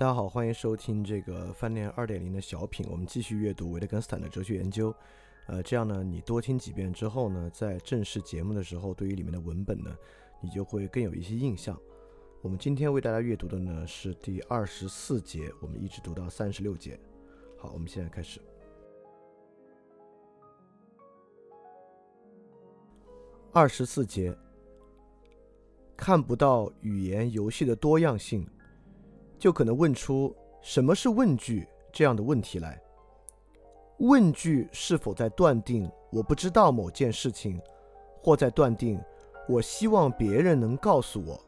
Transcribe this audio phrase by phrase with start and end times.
[0.00, 2.86] 大家好，欢迎收听这个饭店二点零的小品。
[2.90, 4.94] 我们继续阅读维特根斯坦的哲学研究。
[5.46, 9.94] 呃，这样呢，你多听几遍之后呢，在正式节目的时候，对于里面的文本呢，
[10.40, 11.78] 你就会更有一些印象。
[12.40, 16.98] 我们今天为大家阅读的呢是第二十四节，我们一直读到三十六节。
[17.58, 18.40] 好，我们现在开始。
[23.52, 24.34] 二十四节，
[25.94, 28.48] 看不到语言游戏的多样性。
[29.40, 32.78] 就可能问出什么是问句这样的问题来。
[33.98, 37.58] 问句是否在断定我不知道某件事情，
[38.22, 39.02] 或在断定
[39.48, 41.42] 我希望别人能告诉我，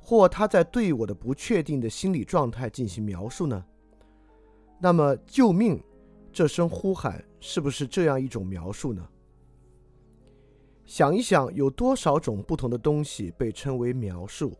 [0.00, 3.64] 或他在对我的不确定的心理状态进行描述呢？
[4.80, 5.80] 那么，救命！
[6.32, 9.08] 这声呼喊是不是这样一种描述呢？
[10.84, 14.52] 想一想，有多少种不同的东西被称为描述？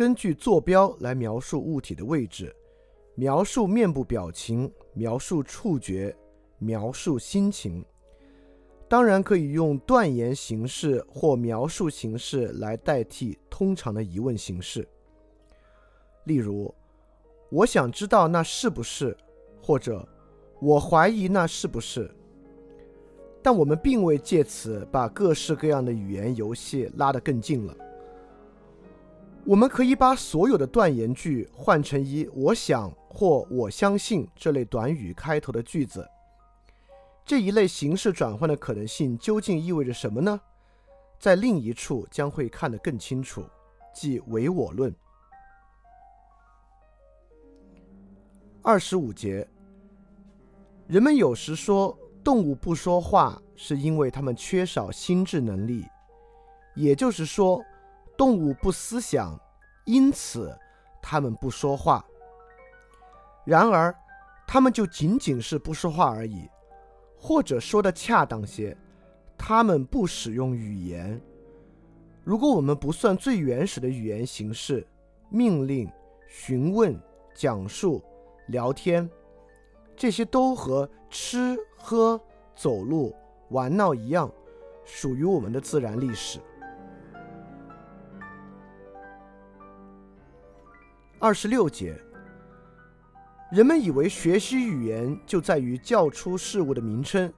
[0.00, 2.56] 根据坐标来描述物体的位置，
[3.16, 6.16] 描述面部表情，描述触觉，
[6.58, 7.84] 描述心情。
[8.88, 14.88] 当然可以用断言形式或描述形式来代替通常的疑问形式。
[16.24, 16.74] 例如，
[17.50, 19.14] 我想知道那是不是，
[19.60, 20.08] 或者
[20.62, 22.10] 我怀疑那是不是。
[23.42, 27.76] 但我们并未借此把各式各样的语言游戏拉得更近了。
[29.46, 36.06] 我们可以把所有的断言句换成以“我想”或“我相信”这类短语开头的句子。
[37.24, 40.40] 这一类形式转换的可能性究竟意味着什么呢？
[41.18, 43.44] 在另一处将会看得更清楚，
[43.94, 44.94] 即唯我论。
[48.62, 49.48] 二十五节，
[50.86, 55.86] 人们有时说动物不说话是因为它们缺少心智能力，
[56.76, 57.60] 也就是说。
[58.20, 59.40] 动物不思想，
[59.86, 60.54] 因此
[61.00, 62.04] 它们不说话。
[63.46, 63.96] 然而，
[64.46, 66.46] 它们就仅仅是不说话而已，
[67.18, 68.76] 或者说的恰当些，
[69.38, 71.18] 它们不使用语言。
[72.22, 74.86] 如果我们不算最原始的语言形式——
[75.32, 75.90] 命令、
[76.28, 77.00] 询问、
[77.34, 78.04] 讲述、
[78.48, 79.08] 聊天，
[79.96, 82.20] 这些都和吃、喝、
[82.54, 83.16] 走路、
[83.48, 84.30] 玩闹一样，
[84.84, 86.38] 属于我们的自然历史。
[91.22, 91.94] 二十六节，
[93.52, 97.30] 人们以为学习语言就在于叫出事物的名称，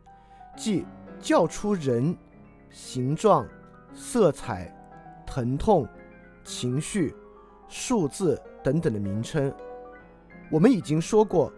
[0.57, 0.87] 即
[1.19, 2.17] 叫出人、
[2.71, 3.45] 形状、
[3.93, 4.73] 色彩、
[5.27, 5.85] 疼痛、
[6.45, 7.13] 情绪、
[7.67, 9.53] 数字等等的名称。
[10.49, 11.53] 我们已经说过，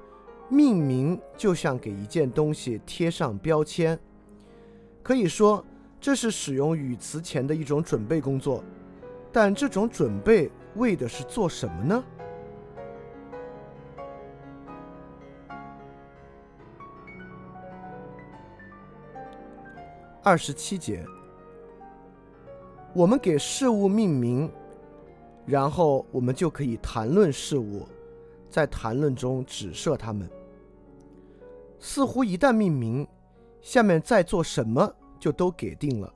[0.49, 4.01] 命名就像给一件东西贴上标签，
[5.03, 5.63] 可以说
[6.01, 8.65] 这是使用语词前的一种准备工作。
[9.31, 12.03] 但这种准备为的是做什么呢？
[20.27, 21.07] 二十七节，
[22.95, 24.51] 我们给事物命名，
[25.45, 27.87] 然后我们就可以谈论事物，
[28.49, 30.27] 在谈论中指涉它们。
[31.79, 33.07] 似乎一旦命名，
[33.61, 34.91] 下面再做什么
[35.21, 36.11] 就都给定了。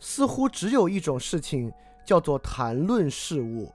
[0.00, 1.72] 似乎只有一种事情
[2.04, 3.72] 叫做谈论事物。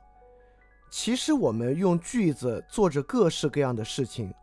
[0.91, 4.33] 其实我们用句子做着各式各样的事情，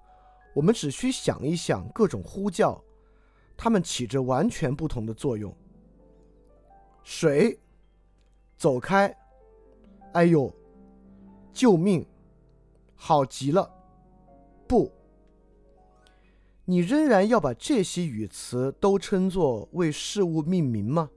[0.54, 2.82] 我们只需想一想各种呼叫。
[3.56, 5.54] 它们起着完全不同的作用。
[7.02, 7.58] 水，
[8.56, 9.16] 走开！
[10.12, 10.52] 哎呦，
[11.52, 12.06] 救命！
[12.94, 13.70] 好极了！
[14.66, 14.90] 不，
[16.64, 21.10] 你仍然要把这些语词都称作为事物命名吗？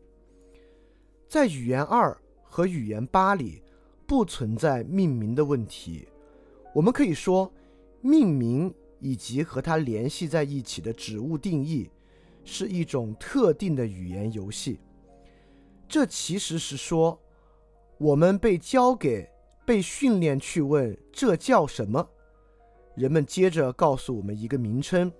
[1.28, 3.64] 在语言二和语言八里
[4.06, 6.08] 不存在命名的问题。
[6.76, 7.52] 我们可以说，
[8.02, 11.90] 命名以及和它联系在一起的指物定义。
[12.52, 14.80] 是一种特定的语言游戏。
[15.88, 17.20] 这其实是说，
[18.00, 19.30] 我们被交给、
[19.66, 22.06] 被训练去问这叫什么。
[22.96, 25.12] 人们接着告诉我们一个名称。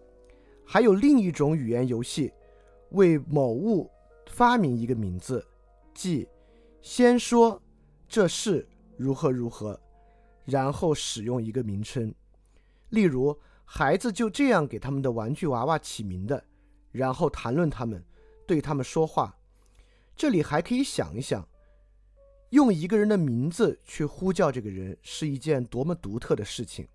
[0.66, 2.32] 还有另一种语言游戏，
[2.92, 3.90] 为某物
[4.28, 5.44] 发明一个名字，
[5.94, 6.28] 即
[6.82, 7.62] 先说
[8.08, 8.68] 这是
[8.98, 9.80] 如何如何，
[10.46, 12.14] 然后使用一个名称。
[12.90, 13.36] 例如，
[13.66, 16.44] 孩子就这样给他们的玩具娃娃起名的。
[16.92, 18.04] 然后谈论他们，
[18.48, 19.38] 对他们说话。
[20.16, 21.48] 这里还可以想一想，
[22.50, 26.88] 用一个人的名字去呼叫这个人是一件多么独特的事情。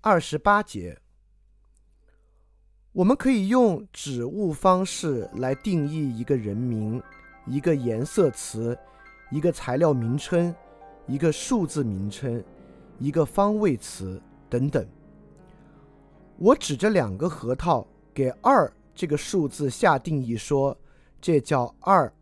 [0.00, 1.00] 二十八节，
[2.92, 7.02] 我们可以用指物方式来定义一个人名、
[7.46, 8.78] 一个颜色词、
[9.30, 10.54] 一个材料名称、
[11.08, 12.42] 一个数字名称、
[13.00, 14.86] 一个方位词等等。
[16.38, 20.76] 我指着两个核桃给二这个数字下定义，说
[21.20, 22.12] 这叫二。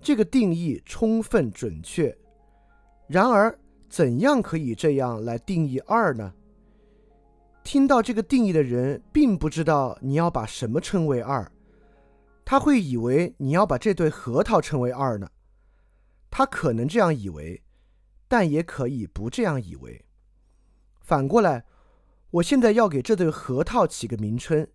[0.00, 2.16] 这个定义充分准确。
[3.08, 3.56] 然而，
[3.88, 6.32] 怎样可以这样来定义二呢？
[7.64, 11.50] 听到这个定义的人，并不知道你要把什么称为二，
[12.44, 15.28] 他会以为你要把这对核桃称为二呢。
[16.30, 17.60] 他可能这样以为，
[18.28, 20.02] 但也可以不这样以为。
[21.00, 21.64] 反过来，
[22.30, 24.68] 我现在要给这对核桃起个名称，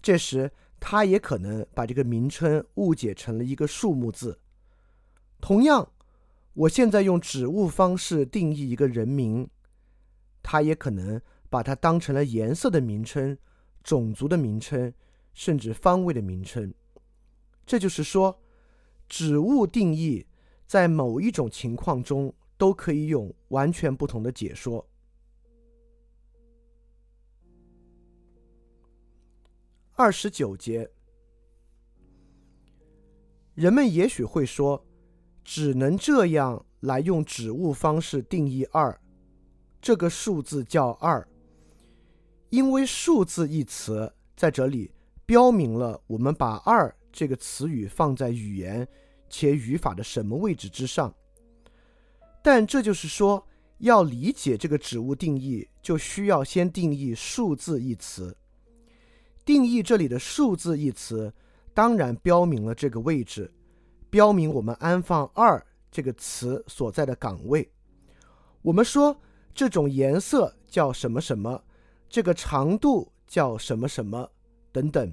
[0.00, 4.40] 这时他也可能把这个名称误解成了一个数目字。
[5.40, 5.92] 同样，
[6.54, 9.48] 我现在用指物方式定义一个人名，
[10.42, 13.36] 他也可能把它当成了颜色的名称、
[13.82, 14.92] 种族的名称，
[15.34, 16.72] 甚至方位的名称。
[17.66, 18.42] 这就是说，
[19.08, 20.26] 指物定义。
[20.66, 24.88] 在某一种情况中，都可以用完全不同的解说。
[30.00, 30.90] 二十九节，
[33.52, 34.82] 人们也许会说，
[35.44, 38.98] 只能这样来用指物方式定义二，
[39.78, 41.28] 这个数字叫二，
[42.48, 44.90] 因为数字一词在这里
[45.26, 48.88] 标明了我们把二这个词语放在语言。
[49.28, 51.14] 且语法的什么位置之上？
[52.42, 53.46] 但这就是说，
[53.80, 58.34] 要理解这个指物定义，就需要先定义数字一词。
[59.50, 61.34] 定义这里的数字一词，
[61.74, 63.52] 当然标明了这个位置，
[64.08, 65.60] 标明我们安放二
[65.90, 67.68] 这个词所在的岗位。
[68.62, 69.20] 我们说
[69.52, 71.64] 这种颜色叫什么什么，
[72.08, 74.30] 这个长度叫什么什么
[74.70, 75.12] 等等，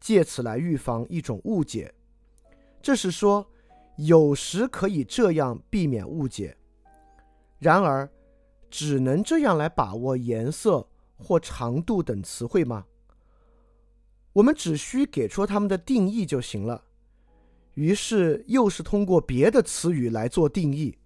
[0.00, 1.92] 借此来预防一种误解。
[2.80, 3.46] 这是说。
[3.96, 6.56] 有时可以这样避免误解，
[7.60, 8.10] 然而，
[8.68, 12.84] 只能这样来把握颜色或长度等词汇吗？
[14.34, 16.84] 我们只需给出它们的定义就行了。
[17.74, 20.96] 于是又是通过别的词语来做定义。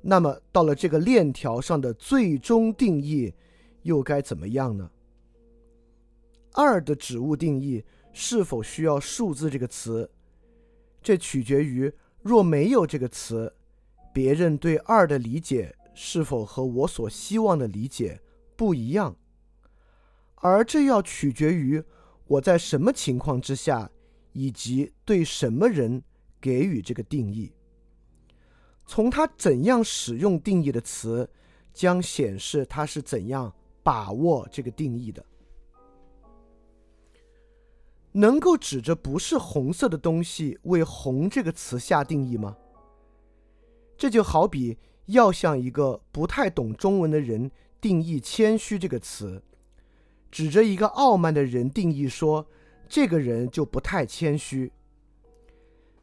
[0.00, 3.34] 那么到了这个链条上的最终定义，
[3.82, 4.90] 又该怎么样呢？
[6.52, 10.10] 二的指物定义是否需要数字这个词？
[11.02, 11.92] 这取决于，
[12.22, 13.52] 若没有这个词，
[14.12, 18.20] 别人对二的理解是否和我所希望的理解
[18.56, 19.16] 不一样，
[20.36, 21.82] 而这要取决于
[22.28, 23.90] 我在什么情况之下，
[24.32, 26.02] 以及对什么人
[26.40, 27.52] 给予这个定义。
[28.86, 31.28] 从他怎样使用定义的词，
[31.72, 35.24] 将显示他是怎样把握这个定义的。
[38.12, 42.56] 能够指着不是红色的东西为“红”这个词下定义吗？
[43.96, 49.42] 这就好比要向一个不太懂中文的人定义“谦虚”这个词，
[50.30, 52.46] 指着一个傲慢的人定义说
[52.88, 54.70] 这个人就不太谦虚。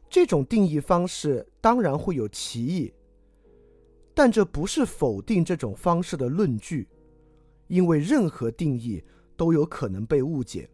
[0.08, 2.92] 这种定义方式当然会有歧义，
[4.14, 6.88] 但这不是否定这种方式的论据，
[7.66, 9.02] 因为任何定义
[9.36, 10.68] 都有可能被误解。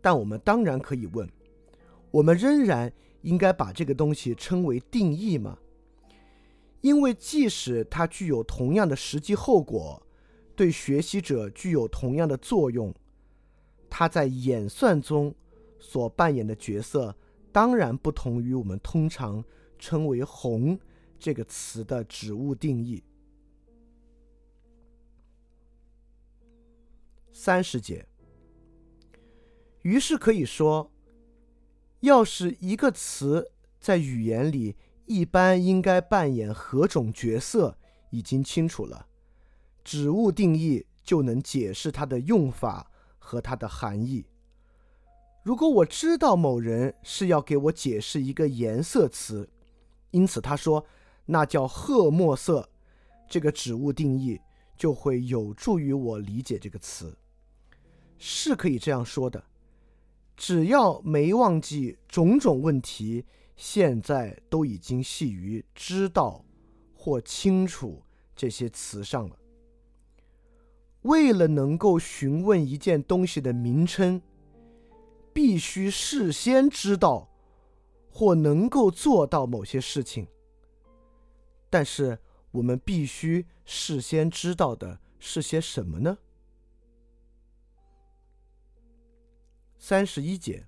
[0.00, 1.28] 但我们当然可以问：
[2.10, 5.58] 我们仍然应该把这个东西称为定义吗？
[6.80, 10.00] 因为即使它具有同样的实际后果，
[10.56, 12.92] 对学习者具有同样的作用，
[13.90, 15.34] 它在演算中
[15.78, 17.14] 所扮演的角色
[17.52, 19.44] 当然不同于我们通常
[19.78, 20.78] 称为“红”
[21.20, 23.04] 这个词的指物定义。
[27.32, 28.06] 三十节。
[29.82, 30.90] 于是可以说，
[32.00, 37.78] 要是一个词在语言里一般应该扮演何种角色
[38.10, 39.05] 已经清楚了，
[39.86, 44.26] 指物定义就能解释它的用法和它的含义。
[45.44, 49.48] 如果我知道某人是要给我解释一个颜色词，
[50.10, 50.84] 因此他说
[51.26, 52.68] 那叫褐墨色，
[53.28, 54.40] 这个指物定义
[54.76, 57.16] 就会有助于我理解这个词，
[58.18, 59.44] 是可以这样说的。
[60.36, 63.24] 只要没忘记种种问题，
[63.56, 66.44] 现在都已经系于知道
[66.92, 68.02] 或清楚
[68.34, 69.36] 这些词上了。
[71.06, 74.20] 为了能够询问一件东西的名称，
[75.32, 77.28] 必须事先知道
[78.10, 80.26] 或能够做到某些事情。
[81.70, 82.18] 但是
[82.50, 86.18] 我们必须事先知道的是些什么呢？
[89.78, 90.66] 三十一节，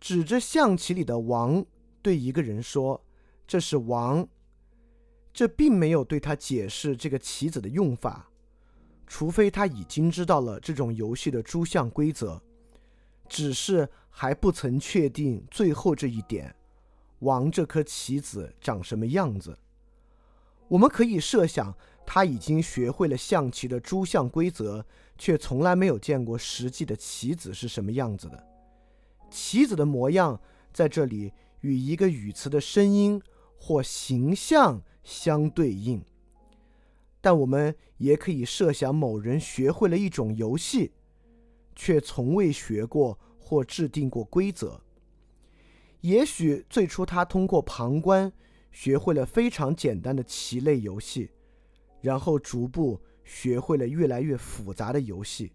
[0.00, 1.64] 指着象棋里的王
[2.02, 3.04] 对一个人说
[3.46, 4.28] ：“这是王。”
[5.38, 8.28] 这并没有对他解释这个棋子的用法，
[9.06, 12.42] 除非他已经知道了这种游戏的诸项规则，
[13.28, 16.52] 只是还不曾确定最后这一点：
[17.20, 19.56] 王这颗棋子长什么样子。
[20.66, 21.72] 我们可以设想，
[22.04, 24.84] 他已经学会了象棋的诸项规则，
[25.16, 28.44] 却从来没有见过实际的棋子是什么样子的。
[29.30, 30.40] 棋子的模样
[30.72, 33.22] 在这里与一个语词的声音
[33.56, 36.04] 或形象相对应，
[37.20, 40.92] 但我们也可以设想某人学会了一种游戏，
[41.74, 44.80] 却从未学过或制定过规则。
[46.00, 48.32] 也许最初他通过旁观。
[48.70, 51.30] 学会了非常简单的棋类游戏，
[52.02, 55.50] 然后逐步学会了越来越复杂的游戏。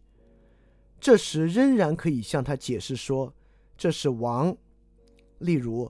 [0.99, 3.33] 这时仍然可以向他解释说，
[3.77, 4.57] 这是王。
[5.37, 5.89] 例如，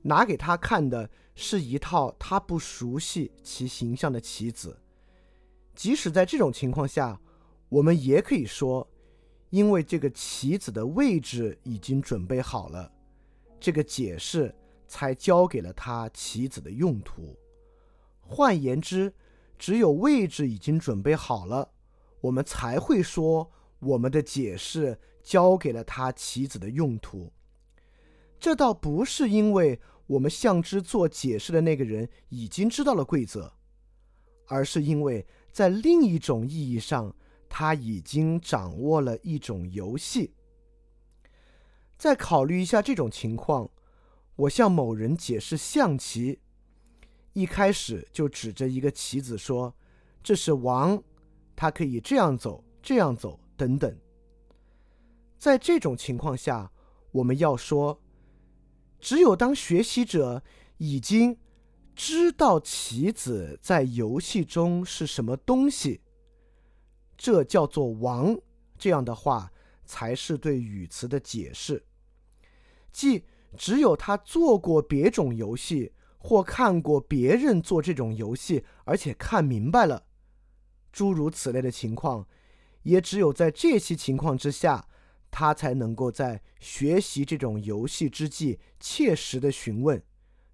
[0.00, 4.78] 拿给他看的是一套他不熟悉其形象的棋子。
[5.74, 7.20] 即使在这种情况下，
[7.70, 8.86] 我们也可以说，
[9.48, 12.92] 因为这个棋子的位置已经准备好了。
[13.58, 14.54] 这个解释。
[14.92, 17.38] 才交给了他棋子的用途。
[18.18, 19.14] 换言之，
[19.56, 21.70] 只有位置已经准备好了，
[22.20, 27.32] 我们才会说我们的解释交给了他棋子的用途。
[28.40, 29.78] 这倒不是因为
[30.10, 33.52] 我们向之做解释的那个人已经知道了规则，
[34.46, 37.14] 而是因为在另一种意义上，
[37.48, 40.34] 他已经掌握了一种游戏。
[41.96, 43.70] 再考虑一下这种情况。
[44.34, 46.40] 我向某人解释象棋，
[47.34, 49.76] 一开始就指着一个棋子说
[50.24, 51.00] ：“这是王，
[51.54, 53.98] 他可以这样走，这样走，等等。”
[55.38, 56.72] 在这种情况下，
[57.12, 58.00] 我们要说，
[59.00, 60.42] 只有当学习者
[60.76, 61.38] 已经
[61.94, 66.00] 知道棋子在游戏中是什么东西，
[67.16, 68.38] 这叫做王，
[68.78, 69.50] 这样的话
[69.84, 71.84] 才是对语词的解释，
[72.92, 73.24] 即。
[73.56, 80.04] 只有他做过别种游戏，或看过别人做这种游戏，而且看明白了，
[80.92, 82.28] 诸如此类的情况，
[82.84, 84.86] 也只有在这些情况之下，
[85.30, 90.02] 他才能够在学习这种游戏之际，切实的询问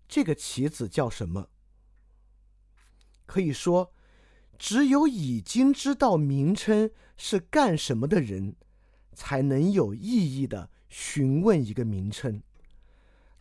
[0.06, 1.48] 这个棋子叫什么。
[3.24, 3.92] 可以说，
[4.58, 8.54] 只有已经知道名称是干什么的人，
[9.12, 12.42] 才能有意义的询问一个名称。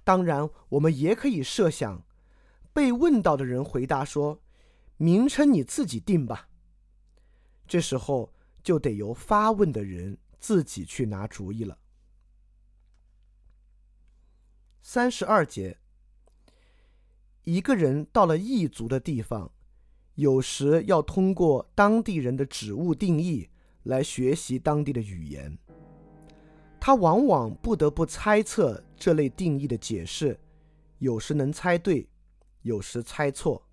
[0.04, 2.04] 当然，我们也可以设想，
[2.74, 4.42] 被问到的人回答说
[4.98, 6.50] ：“名称你自己定吧。”
[7.68, 11.80] 这时候就得由发问的人自己去拿主意了。
[14.84, 15.80] 三十二节，
[17.46, 19.52] 一个人到了异族的地方，
[20.14, 23.50] 有时要通过当地人的指物定义
[23.82, 25.58] 来学习当地的语言。
[26.80, 30.40] 他往往不得不猜测这类定义的解释，
[31.00, 32.08] 有时能猜对，
[32.62, 33.68] 有时猜错。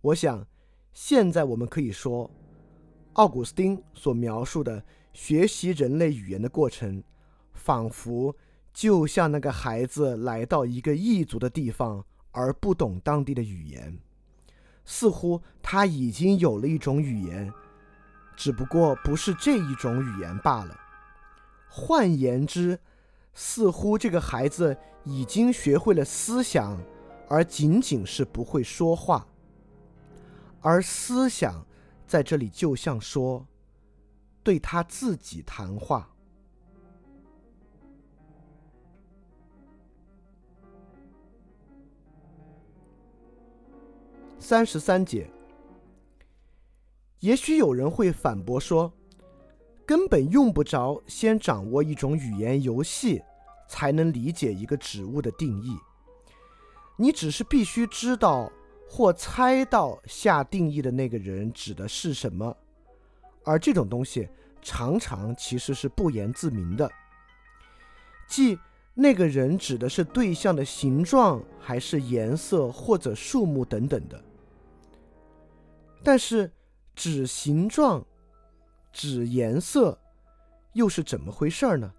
[0.00, 0.46] 我想，
[0.92, 2.30] 现在我们可以说，
[3.14, 7.02] 奥古斯丁所描述的学习人类语言的过程，
[7.52, 8.34] 仿佛
[8.72, 13.98] 就像那个孩子来到一个异族的地方而不懂当地的语言，
[14.84, 17.52] 似乎他已经有了一种语言，
[18.36, 20.78] 只不过不是这一种语言罢了。
[21.68, 22.78] 换言之，
[23.34, 26.80] 似乎这个孩子已经学会了思想，
[27.28, 29.26] 而仅仅是不会说话。
[30.60, 31.66] 而思想
[32.06, 33.46] 在这里就像说，
[34.42, 36.08] 对他自己谈话。
[44.38, 45.30] 三十三节，
[47.20, 48.92] 也许有人会反驳说。
[49.86, 53.20] 根本用不着先掌握一种语言游戏，
[53.68, 55.76] 才能理解一个植物的定义。
[56.96, 58.52] 你只是必须知道
[58.88, 62.56] 或猜到下定义的那个人指的是什么，
[63.44, 64.28] 而这种东西
[64.62, 66.90] 常常其实是不言自明的，
[68.28, 68.58] 即
[68.94, 74.22] 那个人指的是对象的形状，还是颜色或者数目等等的。
[76.02, 76.50] 但是
[76.94, 78.04] 指形状。
[78.92, 79.96] 指颜色
[80.72, 81.92] 又是怎么回事儿呢？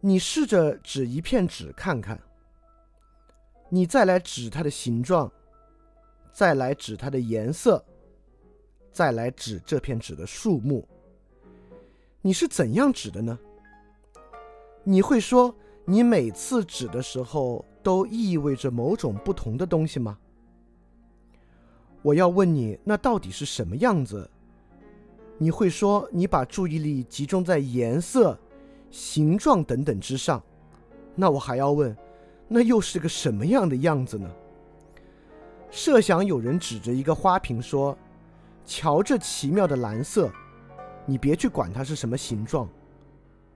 [0.00, 2.18] 你试着指一片纸看看，
[3.68, 5.30] 你再来指它的形状，
[6.32, 7.84] 再来指它的颜色，
[8.92, 10.86] 再来指这片纸的数目，
[12.20, 13.38] 你是怎样指的呢？
[14.82, 15.54] 你会说，
[15.84, 20.18] 你每次指的时候都意味着某种不同的东西吗？
[22.02, 24.28] 我要问你，那到底是什么样子？
[25.38, 28.38] 你会说，你把注意力集中在颜色、
[28.90, 30.42] 形状等等之上。
[31.14, 31.96] 那我还要问，
[32.48, 34.30] 那又是个什么样的样子呢？
[35.70, 37.96] 设想有人指着一个花瓶说
[38.70, 40.32] ：“瞧这奇妙的蓝色，
[41.04, 42.68] 你别去管它是什么形状。”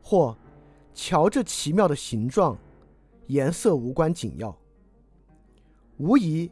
[0.02, 0.37] 或
[0.92, 2.59] “瞧这奇妙的形状，
[3.28, 4.52] 颜色无关紧要。”
[5.99, 6.50] 无疑。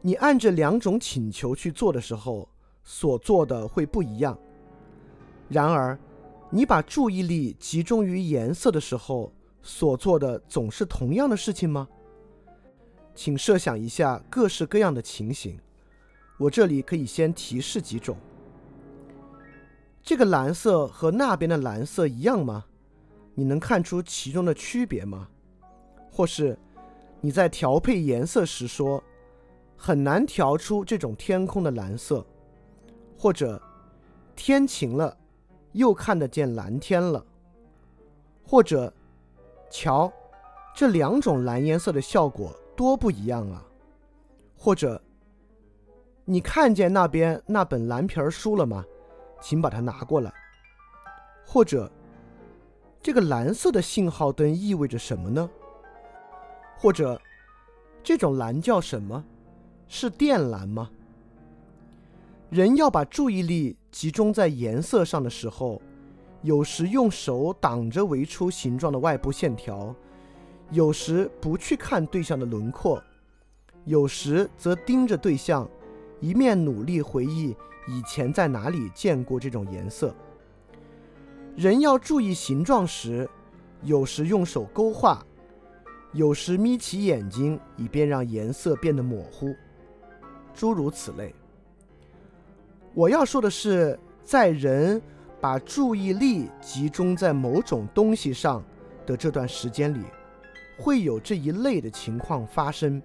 [0.00, 2.48] 你按这两种请求去做的时候，
[2.82, 4.36] 所做的会不一样。
[5.50, 5.98] 然而，
[6.48, 9.30] 你把注意力集中于颜色的时候，
[9.60, 11.86] 所做的总是同样的事情吗？
[13.14, 15.60] 请设想一下各式各样的情形。
[16.42, 18.16] 我这里可以先提示几种：
[20.02, 22.64] 这个蓝色和那边的蓝色一样吗？
[23.32, 25.28] 你能看出其中的区别吗？
[26.10, 26.58] 或是
[27.20, 29.00] 你在调配颜色时说？
[29.76, 32.24] 很难调出这种天空的蓝色，
[33.16, 33.60] 或者
[34.36, 35.16] 天晴了，
[35.72, 37.24] 又看得见蓝天了，
[38.44, 38.92] 或者
[39.70, 40.12] 瞧，
[40.74, 43.64] 这两种蓝颜色的效果多不一样啊！
[44.56, 45.02] 或者
[46.24, 48.84] 你看见那边那本蓝皮儿书了吗？
[49.40, 50.32] 请把它拿过来。
[51.44, 51.90] 或者
[53.02, 55.50] 这个蓝色的信号灯意味着什么呢？
[56.78, 57.20] 或者
[58.02, 59.24] 这种蓝叫什么？
[59.88, 60.90] 是靛蓝吗？
[62.50, 65.82] 人要把注意力集中在颜色上的时候，
[66.42, 69.94] 有时用手挡着围出形状的外部线条，
[70.70, 73.02] 有时不去看对象的轮廓，
[73.84, 75.68] 有时则盯着对象，
[76.22, 77.54] 一面努力回忆
[77.88, 80.14] 以前在哪里见过这种颜色。
[81.56, 83.28] 人要注意形状时，
[83.82, 85.26] 有时用手勾画，
[86.12, 89.52] 有时眯起眼睛，以便让颜色变得模糊。
[90.54, 91.34] 诸如此类。
[92.94, 95.02] 我要说的是，在人
[95.40, 98.62] 把注意力集中在某种东西上
[99.04, 100.04] 的这段时间里，
[100.78, 103.02] 会有这一类的情况发生，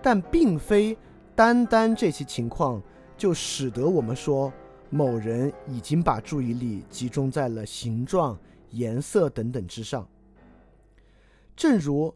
[0.00, 0.96] 但并非
[1.40, 2.82] 单单这些情况
[3.16, 4.52] 就使得我们说
[4.90, 8.38] 某人已经把注意力集中在了形状、
[8.72, 10.06] 颜色等等之上。
[11.56, 12.14] 正如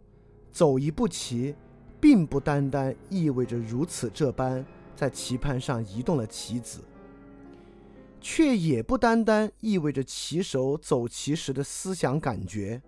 [0.53, 1.55] 走一步棋。
[2.01, 4.63] 并不单单意味着如此这般
[4.95, 6.81] 在棋盘上移动了棋子，
[8.21, 12.83] 却也不单单意味着棋手走棋时的思想感觉，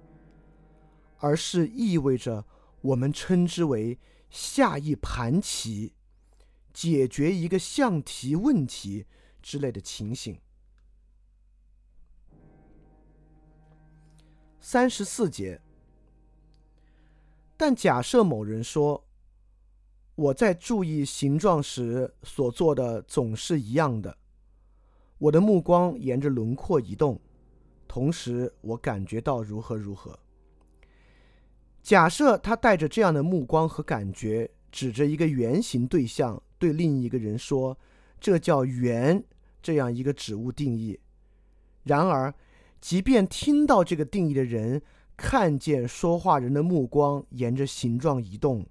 [1.16, 2.44] 而是意味着
[2.82, 5.94] 我们称之为下一盘棋、
[6.76, 9.06] 解决一个象题问题
[9.40, 10.38] 之类的情形。
[14.60, 15.62] 三十四节。
[17.56, 19.02] 但假设某人说。
[20.18, 24.16] 我在注意形状时所做的总是一样的，
[25.18, 27.20] 我的目光沿着轮廓移动，
[27.86, 30.18] 同时我感觉到如何如何。
[31.82, 37.78] 假设他带着这样的目光和感觉，指着一个圆形对象，对另一个人说
[38.20, 39.22] ：“这叫圆。”
[39.62, 41.00] 这样一个指物定义。
[41.82, 42.32] 然而，
[42.80, 44.80] 即便听到这个定义的人
[45.16, 48.66] 看见说话人的目光沿着形状移动。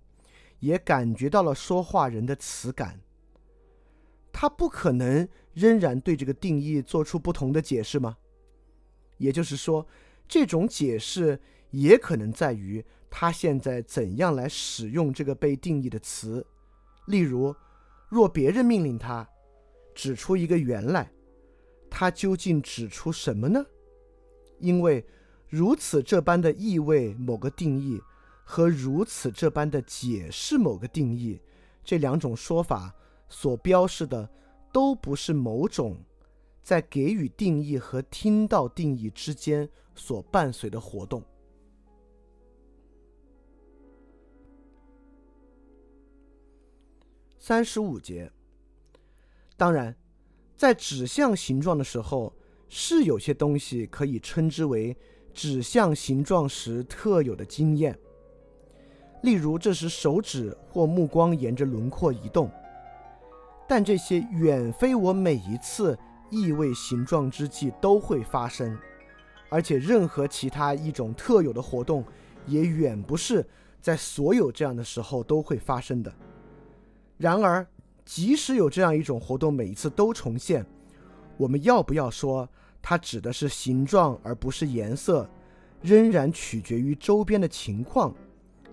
[0.61, 2.99] 也感觉到了说话人的词感，
[4.31, 8.17] 他不可能仍然对这个定义做出不同的解释吗？
[9.17, 9.85] 也就是说，
[10.27, 11.39] 这种解释
[11.71, 16.43] 也可能在于他现在怎样来使用这个被定义的词。
[17.05, 17.53] 例如，
[18.09, 19.27] 若别人命令他
[19.93, 21.11] 指出一个圆来，
[21.89, 23.65] 他究竟指出什么呢？
[24.59, 25.05] 因为
[25.47, 28.01] 如此这般的意味某个定义。
[28.47, 31.41] 和如此这般的解释某个定义，
[31.83, 32.93] 这两种说法
[33.27, 34.29] 所标示的
[34.71, 35.97] 都不是某种
[36.61, 41.23] 在给予定义和听到定义之间所伴随的活动。
[47.47, 48.31] 三十五节，
[49.55, 49.95] 当然，
[50.57, 52.33] 在指向形状的时候，
[52.69, 54.97] 是有些东西可以称之为
[55.31, 57.95] 指向形状时特有的经验。
[59.21, 62.49] 例如，这时手指或目光沿着轮廓移动，
[63.67, 65.95] 但这些远非我每一次
[66.31, 68.75] 意味形状之际都会发生，
[69.49, 72.03] 而且任何其他一种特有的活动，
[72.47, 73.45] 也远不是
[73.79, 76.11] 在所有这样的时候都会发生的。
[77.17, 77.65] 然而，
[78.03, 80.65] 即使有这样一种活动每一次都重现，
[81.37, 82.47] 我们要不要说
[82.81, 85.29] 它指的是形状而不是颜色，
[85.81, 88.13] 仍然取决于周边的情况，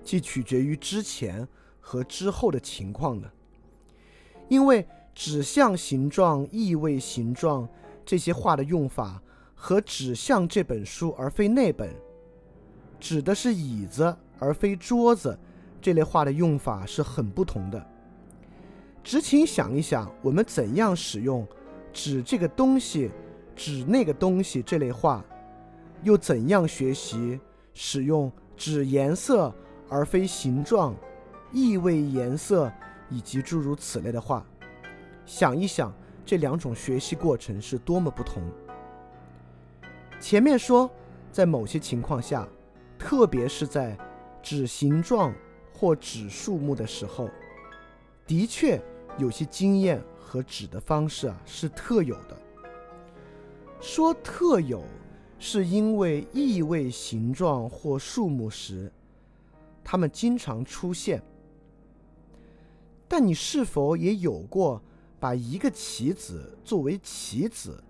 [0.02, 1.46] 即取决于之前
[1.80, 3.30] 和之后的情况呢？
[4.48, 7.68] 因为指向形状、意味形状
[8.04, 9.22] 这些话的用法
[9.54, 11.94] 和指向这本书而非那本，
[12.98, 15.38] 指的是椅子而非桌子
[15.80, 17.86] 这类话的用法是很不同的。
[19.04, 21.46] 只请想一想，我们怎样使用
[21.92, 23.10] 指这个东西、
[23.56, 25.24] 指那个东西这类话，
[26.02, 27.38] 又怎样学习
[27.74, 29.52] 使用指颜色
[29.88, 30.94] 而非形状、
[31.50, 32.72] 意味颜色
[33.10, 34.46] 以及诸如此类的话？
[35.26, 35.92] 想一想，
[36.24, 38.40] 这两种学习过程是多么不同。
[40.20, 40.88] 前面说，
[41.32, 42.48] 在某些情况下，
[42.96, 43.98] 特别是在
[44.40, 45.34] 指形状
[45.74, 47.28] 或指数目的时候，
[48.28, 48.80] 的确。
[49.18, 52.36] 有些经验和指的方式啊是特有的。
[53.80, 54.84] 说特有，
[55.38, 58.92] 是因为意味形状或数目时，
[59.84, 61.22] 它们经常出现。
[63.06, 64.80] 但你是否也有过
[65.20, 67.82] 把一个棋子作为棋子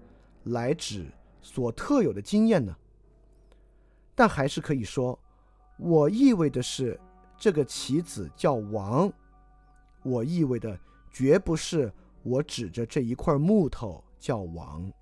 [0.45, 1.07] 来指
[1.41, 2.75] 所特有的经验呢？
[4.15, 5.19] 但还是可以说，
[5.79, 6.99] 我意味的是
[7.39, 9.13] 这个棋子叫王，
[10.03, 10.79] 我意味的。
[11.13, 14.93] 绝不是我指着这一块木头叫王。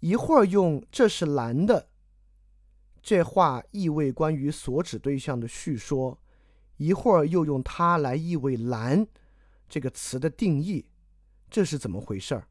[0.00, 1.88] 一会儿用这是蓝的，
[3.02, 6.18] 这话意味关于所指对象的叙说；
[6.76, 9.06] 一会儿又用它来意味蓝
[9.68, 10.86] 这个词的定义，
[11.50, 12.48] 这是怎么回事儿？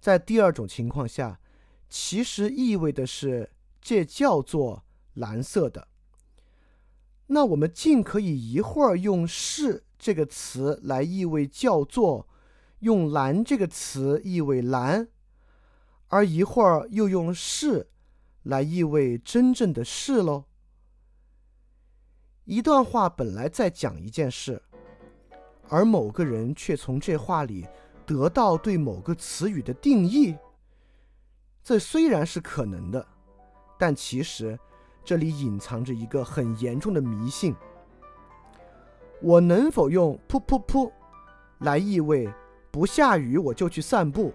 [0.00, 1.40] 在第二种情况下，
[1.88, 3.50] 其实意味的是
[3.80, 5.88] 这叫做蓝色的。
[7.34, 12.28] 那我们尽可以一会儿用“是”这个词来意味叫做，
[12.80, 15.08] 用“蓝”这个词意味蓝，
[16.08, 17.88] 而一会儿又用“是”
[18.44, 20.44] 来意味真正的是喽。
[22.44, 24.62] 一段话本来在讲一件事，
[25.70, 27.66] 而某个人却从这话里
[28.04, 30.36] 得到对某个词语的定义，
[31.64, 33.08] 这虽然是可能的，
[33.78, 34.58] 但其实。
[35.04, 37.54] 这里隐藏着一个很严重的迷信。
[39.20, 40.90] 我能否用“噗噗噗”
[41.60, 42.28] 来意味
[42.70, 44.32] 不下雨我就去散步？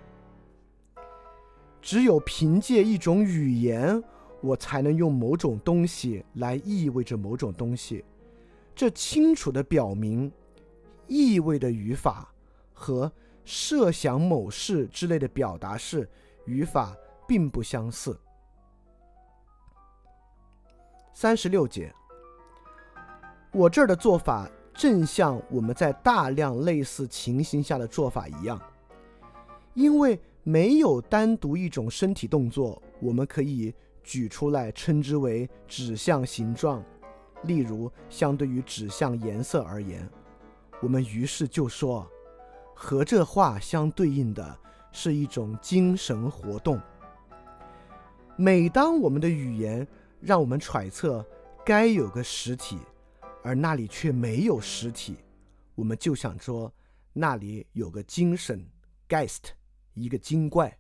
[1.82, 4.02] 只有凭借一种语言，
[4.42, 8.04] 我才能用某种东西来意味着某种东西。
[8.76, 10.32] 这清楚地表明，
[11.08, 12.32] 意味的语法
[12.74, 13.12] 和
[13.44, 16.08] 设想某事之类的表达式
[16.46, 16.96] 语法
[17.28, 18.18] 并不相似。
[21.20, 21.92] 三十六节，
[23.52, 28.62] 我这儿的做法正像我们在大量类似情形下的做法一样，
[29.74, 36.84] 因为没有单独一种身体动作，我们可以举出来称之为指向形状。
[37.46, 40.08] 例如，相对于指向颜色而言，
[40.84, 42.08] 我们于是就说，
[42.76, 44.56] 和这话相对应的
[44.92, 46.80] 是一种精神活动。
[48.36, 49.88] 每当我们的语言。
[50.20, 51.26] 让我们揣测，
[51.66, 52.80] 该有个实体，
[53.44, 55.18] 而那里却没有实体，
[55.76, 56.74] 我们就想说，
[57.14, 58.66] 那里有个精神
[59.08, 59.52] ，geist，
[59.94, 60.78] 一个精怪。